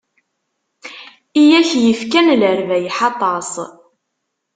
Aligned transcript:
I 1.41 1.43
ak-yefkan 1.59 2.27
lerbayeḥ 2.39 2.97
aṭas. 3.09 3.51